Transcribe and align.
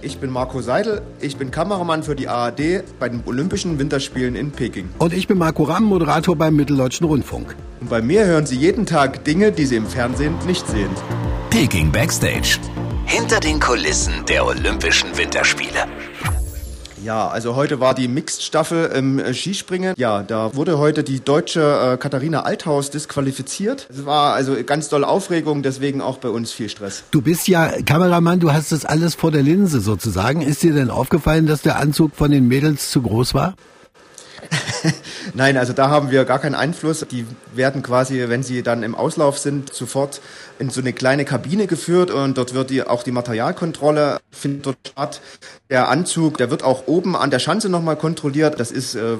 Ich 0.00 0.18
bin 0.18 0.30
Marco 0.30 0.60
Seidel, 0.60 1.02
ich 1.20 1.36
bin 1.36 1.50
Kameramann 1.50 2.04
für 2.04 2.14
die 2.14 2.28
ARD 2.28 2.84
bei 3.00 3.08
den 3.08 3.22
Olympischen 3.26 3.78
Winterspielen 3.80 4.36
in 4.36 4.52
Peking. 4.52 4.88
Und 4.98 5.12
ich 5.12 5.26
bin 5.26 5.38
Marco 5.38 5.64
Ramm, 5.64 5.84
Moderator 5.84 6.36
beim 6.36 6.54
Mitteldeutschen 6.54 7.06
Rundfunk. 7.06 7.56
Und 7.80 7.90
bei 7.90 8.00
mir 8.00 8.24
hören 8.24 8.46
Sie 8.46 8.56
jeden 8.56 8.86
Tag 8.86 9.24
Dinge, 9.24 9.50
die 9.50 9.66
Sie 9.66 9.76
im 9.76 9.86
Fernsehen 9.86 10.34
nicht 10.46 10.66
sehen. 10.68 10.90
Peking 11.50 11.90
Backstage. 11.90 12.58
Hinter 13.06 13.40
den 13.40 13.58
Kulissen 13.58 14.12
der 14.28 14.46
Olympischen 14.46 15.16
Winterspiele. 15.16 15.86
Ja, 17.08 17.26
also 17.26 17.56
heute 17.56 17.80
war 17.80 17.94
die 17.94 18.06
Mixed-Staffel 18.06 18.90
im 18.94 19.18
äh, 19.18 19.32
Skispringen. 19.32 19.94
Ja, 19.96 20.22
da 20.22 20.54
wurde 20.54 20.76
heute 20.76 21.02
die 21.02 21.24
deutsche 21.24 21.62
äh, 21.94 21.96
Katharina 21.96 22.42
Althaus 22.42 22.90
disqualifiziert. 22.90 23.86
Es 23.88 24.04
war 24.04 24.34
also 24.34 24.54
ganz 24.62 24.90
doll 24.90 25.04
Aufregung, 25.04 25.62
deswegen 25.62 26.02
auch 26.02 26.18
bei 26.18 26.28
uns 26.28 26.52
viel 26.52 26.68
Stress. 26.68 27.04
Du 27.10 27.22
bist 27.22 27.48
ja 27.48 27.72
Kameramann, 27.86 28.40
du 28.40 28.52
hast 28.52 28.72
das 28.72 28.84
alles 28.84 29.14
vor 29.14 29.30
der 29.30 29.42
Linse 29.42 29.80
sozusagen. 29.80 30.42
Ist 30.42 30.62
dir 30.62 30.74
denn 30.74 30.90
aufgefallen, 30.90 31.46
dass 31.46 31.62
der 31.62 31.78
Anzug 31.78 32.14
von 32.14 32.30
den 32.30 32.46
Mädels 32.46 32.90
zu 32.90 33.00
groß 33.00 33.32
war? 33.32 33.54
Nein, 35.34 35.56
also 35.56 35.72
da 35.72 35.90
haben 35.90 36.10
wir 36.10 36.24
gar 36.24 36.38
keinen 36.38 36.54
Einfluss. 36.54 37.04
Die 37.10 37.26
werden 37.54 37.82
quasi, 37.82 38.28
wenn 38.28 38.42
sie 38.42 38.62
dann 38.62 38.82
im 38.82 38.94
Auslauf 38.94 39.38
sind, 39.38 39.72
sofort 39.72 40.20
in 40.58 40.70
so 40.70 40.80
eine 40.80 40.92
kleine 40.92 41.24
Kabine 41.24 41.66
geführt 41.66 42.10
und 42.10 42.38
dort 42.38 42.54
wird 42.54 42.70
die, 42.70 42.82
auch 42.82 43.02
die 43.02 43.12
Materialkontrolle 43.12 44.18
findet 44.30 44.66
dort 44.66 44.76
statt. 44.88 45.20
Der 45.70 45.88
Anzug, 45.88 46.38
der 46.38 46.50
wird 46.50 46.62
auch 46.62 46.86
oben 46.86 47.16
an 47.16 47.30
der 47.30 47.38
Schanze 47.38 47.68
nochmal 47.68 47.96
kontrolliert. 47.96 48.58
Das 48.58 48.70
ist 48.70 48.94
äh, 48.94 49.18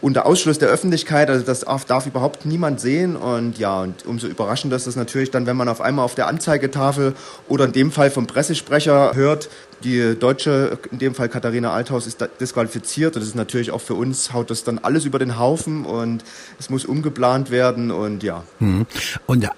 unter 0.00 0.26
Ausschluss 0.26 0.58
der 0.58 0.68
Öffentlichkeit, 0.68 1.30
also 1.30 1.44
das 1.44 1.60
darf, 1.60 1.84
darf 1.84 2.06
überhaupt 2.06 2.46
niemand 2.46 2.80
sehen 2.80 3.16
und 3.16 3.58
ja, 3.58 3.82
und 3.82 4.06
umso 4.06 4.26
überraschender 4.26 4.76
ist 4.76 4.86
das 4.86 4.96
natürlich 4.96 5.30
dann, 5.30 5.46
wenn 5.46 5.56
man 5.56 5.68
auf 5.68 5.80
einmal 5.80 6.04
auf 6.04 6.14
der 6.14 6.26
Anzeigetafel 6.26 7.14
oder 7.48 7.66
in 7.66 7.72
dem 7.72 7.92
Fall 7.92 8.10
vom 8.10 8.26
Pressesprecher 8.26 9.14
hört, 9.14 9.48
die 9.84 10.16
Deutsche, 10.18 10.78
in 10.90 10.98
dem 10.98 11.14
Fall 11.14 11.28
Katharina 11.28 11.72
Althaus, 11.72 12.06
ist 12.06 12.26
disqualifiziert. 12.40 13.14
Und 13.16 13.22
das 13.22 13.28
ist 13.28 13.34
natürlich 13.34 13.70
auch 13.70 13.80
für 13.80 13.94
uns, 13.94 14.32
haut 14.32 14.50
das 14.50 14.64
dann 14.64 14.78
alles 14.78 15.04
über 15.04 15.18
den 15.18 15.38
Haufen 15.38 15.84
und 15.84 16.24
es 16.58 16.70
muss 16.70 16.84
umgeplant 16.84 17.50
werden 17.50 17.90
und 17.90 18.22
ja. 18.22 18.44
Hm. 18.58 18.86
Und 19.26 19.44
äh, 19.44 19.48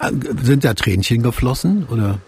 sind 0.43 0.65
da 0.65 0.75
Tränchen 0.75 1.23
geflossen 1.23 1.87
oder? 1.91 2.19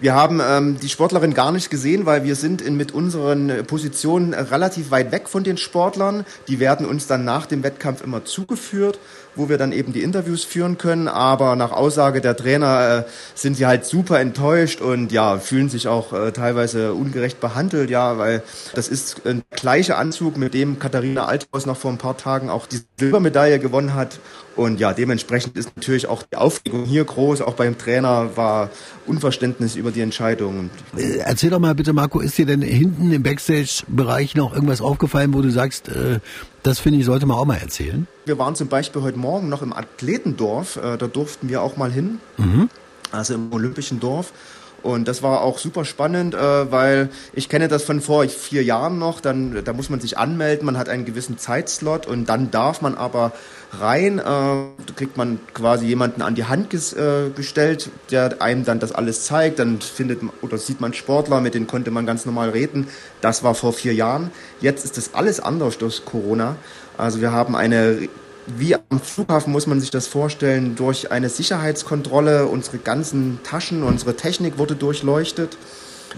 Wir 0.00 0.14
haben 0.14 0.40
ähm, 0.40 0.78
die 0.80 0.88
Sportlerin 0.88 1.34
gar 1.34 1.50
nicht 1.50 1.70
gesehen, 1.70 2.06
weil 2.06 2.22
wir 2.22 2.36
sind 2.36 2.62
in, 2.62 2.76
mit 2.76 2.92
unseren 2.92 3.64
Positionen 3.66 4.32
relativ 4.32 4.92
weit 4.92 5.10
weg 5.10 5.28
von 5.28 5.42
den 5.42 5.56
Sportlern. 5.56 6.24
Die 6.46 6.60
werden 6.60 6.86
uns 6.86 7.08
dann 7.08 7.24
nach 7.24 7.46
dem 7.46 7.64
Wettkampf 7.64 8.04
immer 8.04 8.24
zugeführt, 8.24 9.00
wo 9.34 9.48
wir 9.48 9.58
dann 9.58 9.72
eben 9.72 9.92
die 9.92 10.02
Interviews 10.04 10.44
führen 10.44 10.78
können. 10.78 11.08
Aber 11.08 11.56
nach 11.56 11.72
Aussage 11.72 12.20
der 12.20 12.36
Trainer 12.36 13.06
äh, 13.06 13.10
sind 13.34 13.56
sie 13.56 13.66
halt 13.66 13.86
super 13.86 14.20
enttäuscht 14.20 14.80
und 14.80 15.10
ja, 15.10 15.38
fühlen 15.38 15.68
sich 15.68 15.88
auch 15.88 16.12
äh, 16.12 16.30
teilweise 16.30 16.94
ungerecht 16.94 17.40
behandelt, 17.40 17.90
ja, 17.90 18.18
weil 18.18 18.44
das 18.74 18.86
ist 18.86 19.26
ein 19.26 19.42
gleicher 19.50 19.98
Anzug, 19.98 20.36
mit 20.36 20.54
dem 20.54 20.78
Katharina 20.78 21.26
Althaus 21.26 21.66
noch 21.66 21.76
vor 21.76 21.90
ein 21.90 21.98
paar 21.98 22.16
Tagen 22.16 22.50
auch 22.50 22.66
die 22.66 22.80
Silbermedaille 22.98 23.58
gewonnen 23.58 23.94
hat. 23.94 24.20
Und 24.58 24.80
ja, 24.80 24.92
dementsprechend 24.92 25.56
ist 25.56 25.76
natürlich 25.76 26.08
auch 26.08 26.24
die 26.24 26.36
Aufregung 26.36 26.84
hier 26.84 27.04
groß. 27.04 27.42
Auch 27.42 27.54
beim 27.54 27.78
Trainer 27.78 28.36
war 28.36 28.70
Unverständnis 29.06 29.76
über 29.76 29.87
die 29.90 30.00
Entscheidung. 30.00 30.70
Äh, 30.96 31.18
erzähl 31.18 31.50
doch 31.50 31.58
mal 31.58 31.74
bitte, 31.74 31.92
Marco, 31.92 32.20
ist 32.20 32.38
dir 32.38 32.46
denn 32.46 32.62
hinten 32.62 33.12
im 33.12 33.22
Backstage-Bereich 33.22 34.34
noch 34.34 34.54
irgendwas 34.54 34.80
aufgefallen, 34.80 35.34
wo 35.34 35.42
du 35.42 35.50
sagst, 35.50 35.88
äh, 35.88 36.20
das 36.62 36.78
finde 36.78 36.98
ich, 36.98 37.06
sollte 37.06 37.26
man 37.26 37.36
auch 37.36 37.44
mal 37.44 37.58
erzählen? 37.58 38.06
Wir 38.24 38.38
waren 38.38 38.54
zum 38.54 38.68
Beispiel 38.68 39.02
heute 39.02 39.18
Morgen 39.18 39.48
noch 39.48 39.62
im 39.62 39.72
Athletendorf. 39.72 40.76
Äh, 40.76 40.98
da 40.98 41.06
durften 41.06 41.48
wir 41.48 41.62
auch 41.62 41.76
mal 41.76 41.90
hin. 41.90 42.18
Mhm. 42.36 42.68
Also 43.10 43.34
im 43.34 43.52
Olympischen 43.52 44.00
Dorf. 44.00 44.32
Und 44.82 45.08
das 45.08 45.22
war 45.22 45.40
auch 45.42 45.58
super 45.58 45.84
spannend, 45.84 46.34
äh, 46.34 46.70
weil 46.70 47.08
ich 47.32 47.48
kenne 47.48 47.68
das 47.68 47.82
von 47.82 48.00
vor 48.00 48.28
vier 48.28 48.62
Jahren 48.62 48.98
noch. 48.98 49.20
Dann, 49.20 49.62
da 49.64 49.72
muss 49.72 49.90
man 49.90 50.00
sich 50.00 50.18
anmelden, 50.18 50.64
man 50.64 50.78
hat 50.78 50.88
einen 50.88 51.04
gewissen 51.04 51.36
Zeitslot 51.36 52.06
und 52.06 52.28
dann 52.28 52.50
darf 52.50 52.80
man 52.80 52.94
aber 52.94 53.32
rein. 53.80 54.18
Äh, 54.18 54.22
da 54.22 54.68
kriegt 54.94 55.16
man 55.16 55.40
quasi 55.52 55.86
jemanden 55.86 56.22
an 56.22 56.34
die 56.34 56.44
Hand 56.44 56.70
ges 56.70 56.92
äh, 56.92 57.30
gestellt, 57.34 57.90
der 58.10 58.40
einem 58.40 58.64
dann 58.64 58.78
das 58.78 58.92
alles 58.92 59.24
zeigt. 59.24 59.58
Dann 59.58 59.80
findet 59.80 60.20
oder 60.42 60.58
sieht 60.58 60.80
man 60.80 60.94
Sportler, 60.94 61.40
mit 61.40 61.54
denen 61.54 61.66
konnte 61.66 61.90
man 61.90 62.06
ganz 62.06 62.24
normal 62.24 62.50
reden. 62.50 62.86
Das 63.20 63.42
war 63.42 63.54
vor 63.54 63.72
vier 63.72 63.94
Jahren. 63.94 64.30
Jetzt 64.60 64.84
ist 64.84 64.96
das 64.96 65.14
alles 65.14 65.40
anders 65.40 65.78
durch 65.78 66.04
Corona. 66.04 66.56
Also 66.96 67.20
wir 67.20 67.32
haben 67.32 67.56
eine 67.56 68.08
wie 68.56 68.74
am 68.74 69.00
Flughafen 69.00 69.52
muss 69.52 69.66
man 69.66 69.80
sich 69.80 69.90
das 69.90 70.06
vorstellen, 70.06 70.74
durch 70.76 71.12
eine 71.12 71.28
Sicherheitskontrolle. 71.28 72.46
Unsere 72.46 72.78
ganzen 72.78 73.40
Taschen, 73.42 73.82
unsere 73.82 74.16
Technik 74.16 74.58
wurde 74.58 74.74
durchleuchtet. 74.74 75.56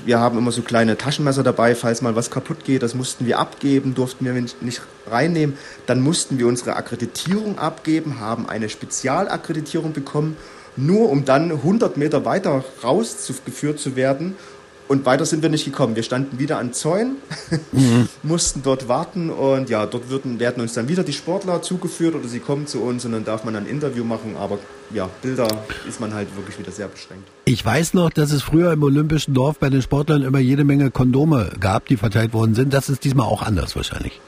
Wir 0.04 0.20
haben 0.20 0.38
immer 0.38 0.52
so 0.52 0.62
kleine 0.62 0.96
Taschenmesser 0.96 1.42
dabei, 1.42 1.74
falls 1.74 2.00
mal 2.00 2.14
was 2.14 2.30
kaputt 2.30 2.64
geht. 2.64 2.82
Das 2.82 2.94
mussten 2.94 3.26
wir 3.26 3.38
abgeben, 3.38 3.94
durften 3.94 4.24
wir 4.24 4.32
nicht 4.32 4.82
reinnehmen. 5.10 5.56
Dann 5.86 6.00
mussten 6.00 6.38
wir 6.38 6.46
unsere 6.46 6.76
Akkreditierung 6.76 7.58
abgeben, 7.58 8.20
haben 8.20 8.48
eine 8.48 8.68
Spezialakkreditierung 8.68 9.92
bekommen, 9.92 10.36
nur 10.76 11.10
um 11.10 11.24
dann 11.24 11.50
100 11.50 11.96
Meter 11.96 12.24
weiter 12.24 12.64
rausgeführt 12.84 13.80
zu 13.80 13.96
werden 13.96 14.36
und 14.90 15.06
weiter 15.06 15.24
sind 15.24 15.44
wir 15.44 15.50
nicht 15.50 15.64
gekommen. 15.64 15.94
Wir 15.94 16.02
standen 16.02 16.40
wieder 16.40 16.58
an 16.58 16.72
Zäunen, 16.72 17.18
mhm. 17.72 18.08
mussten 18.24 18.62
dort 18.64 18.88
warten 18.88 19.30
und 19.30 19.70
ja, 19.70 19.86
dort 19.86 20.10
würden, 20.10 20.40
werden 20.40 20.60
uns 20.60 20.72
dann 20.72 20.88
wieder 20.88 21.04
die 21.04 21.12
Sportler 21.12 21.62
zugeführt 21.62 22.16
oder 22.16 22.26
sie 22.26 22.40
kommen 22.40 22.66
zu 22.66 22.80
uns 22.82 23.04
und 23.04 23.12
dann 23.12 23.24
darf 23.24 23.44
man 23.44 23.54
ein 23.54 23.66
Interview 23.66 24.02
machen. 24.02 24.34
Aber 24.36 24.58
ja, 24.92 25.08
Bilder 25.22 25.46
ist 25.88 26.00
man 26.00 26.12
halt 26.12 26.34
wirklich 26.34 26.58
wieder 26.58 26.72
sehr 26.72 26.88
beschränkt. 26.88 27.28
Ich 27.44 27.64
weiß 27.64 27.94
noch, 27.94 28.10
dass 28.10 28.32
es 28.32 28.42
früher 28.42 28.72
im 28.72 28.82
Olympischen 28.82 29.32
Dorf 29.32 29.60
bei 29.60 29.70
den 29.70 29.80
Sportlern 29.80 30.22
immer 30.22 30.40
jede 30.40 30.64
Menge 30.64 30.90
Kondome 30.90 31.52
gab, 31.60 31.86
die 31.86 31.96
verteilt 31.96 32.32
worden 32.32 32.56
sind. 32.56 32.74
Das 32.74 32.88
ist 32.88 33.04
diesmal 33.04 33.26
auch 33.26 33.42
anders 33.42 33.76
wahrscheinlich. 33.76 34.20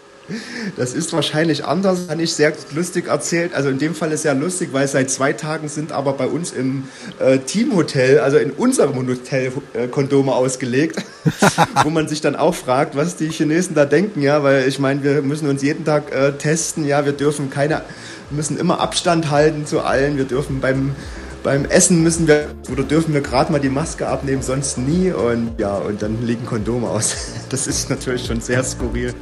Das 0.76 0.94
ist 0.94 1.12
wahrscheinlich 1.12 1.64
anders, 1.64 2.08
kann 2.08 2.20
ich 2.20 2.32
sehr 2.32 2.52
lustig 2.74 3.08
erzählt. 3.08 3.54
Also 3.54 3.68
in 3.68 3.78
dem 3.78 3.94
Fall 3.94 4.12
ist 4.12 4.24
ja 4.24 4.32
lustig, 4.32 4.70
weil 4.72 4.86
seit 4.86 5.10
zwei 5.10 5.32
Tagen 5.32 5.68
sind 5.68 5.92
aber 5.92 6.12
bei 6.14 6.26
uns 6.26 6.52
im 6.52 6.84
äh, 7.18 7.38
Teamhotel, 7.38 8.20
also 8.20 8.38
in 8.38 8.50
unserem 8.50 8.94
Hotel, 8.96 9.52
äh, 9.74 9.88
Kondome 9.88 10.32
ausgelegt, 10.32 11.02
wo 11.84 11.90
man 11.90 12.08
sich 12.08 12.20
dann 12.20 12.36
auch 12.36 12.54
fragt, 12.54 12.96
was 12.96 13.16
die 13.16 13.30
Chinesen 13.30 13.74
da 13.74 13.84
denken, 13.84 14.22
ja, 14.22 14.42
weil 14.42 14.68
ich 14.68 14.78
meine, 14.78 15.02
wir 15.02 15.22
müssen 15.22 15.48
uns 15.48 15.62
jeden 15.62 15.84
Tag 15.84 16.12
äh, 16.12 16.32
testen, 16.32 16.86
ja, 16.86 17.04
wir 17.04 17.12
dürfen 17.12 17.50
keine, 17.50 17.82
müssen 18.30 18.58
immer 18.58 18.80
Abstand 18.80 19.30
halten 19.30 19.66
zu 19.66 19.80
allen, 19.80 20.16
wir 20.16 20.24
dürfen 20.24 20.60
beim 20.60 20.94
beim 21.42 21.64
Essen 21.64 22.04
müssen 22.04 22.28
wir 22.28 22.46
oder 22.70 22.84
dürfen 22.84 23.14
wir 23.14 23.20
gerade 23.20 23.50
mal 23.50 23.58
die 23.58 23.68
Maske 23.68 24.06
abnehmen, 24.06 24.42
sonst 24.42 24.78
nie 24.78 25.10
und 25.10 25.58
ja, 25.58 25.74
und 25.74 26.00
dann 26.00 26.24
liegen 26.24 26.46
Kondome 26.46 26.88
aus. 26.88 27.16
Das 27.50 27.66
ist 27.66 27.90
natürlich 27.90 28.24
schon 28.24 28.40
sehr 28.40 28.64
skurril. 28.64 29.12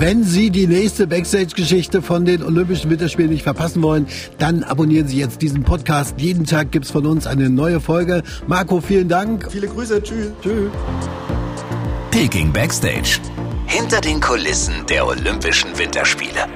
Wenn 0.00 0.24
Sie 0.24 0.48
die 0.48 0.66
nächste 0.66 1.06
Backstage-Geschichte 1.06 2.00
von 2.00 2.24
den 2.24 2.42
Olympischen 2.42 2.90
Winterspielen 2.90 3.30
nicht 3.30 3.42
verpassen 3.42 3.82
wollen, 3.82 4.06
dann 4.38 4.64
abonnieren 4.64 5.06
Sie 5.06 5.18
jetzt 5.18 5.42
diesen 5.42 5.62
Podcast. 5.62 6.14
Jeden 6.16 6.46
Tag 6.46 6.72
gibt 6.72 6.86
es 6.86 6.90
von 6.90 7.04
uns 7.04 7.26
eine 7.26 7.50
neue 7.50 7.80
Folge. 7.80 8.22
Marco, 8.46 8.80
vielen 8.80 9.10
Dank. 9.10 9.52
Viele 9.52 9.68
Grüße. 9.68 10.02
Tschüss. 10.02 10.28
Tschüss. 10.42 10.70
Peking 12.10 12.50
Backstage. 12.50 13.18
Hinter 13.66 14.00
den 14.00 14.22
Kulissen 14.22 14.72
der 14.88 15.06
Olympischen 15.06 15.78
Winterspiele. 15.78 16.46